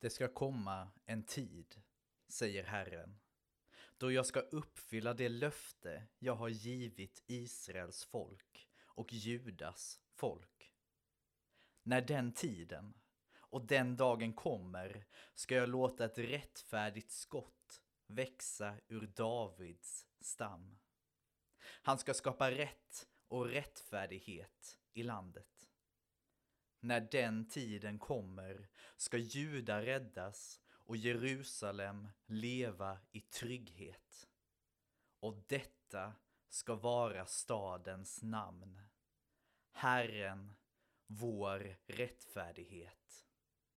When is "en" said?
1.06-1.22